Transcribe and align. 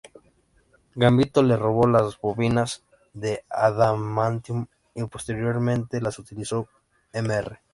Gambito 0.95 1.43
le 1.43 1.55
robó 1.55 1.85
las 1.85 2.19
bobinas 2.19 2.83
de 3.13 3.45
adamantium 3.51 4.65
y 4.95 5.03
posteriormente 5.03 6.01
las 6.01 6.17
utilizó 6.17 6.67
Mr. 7.13 7.59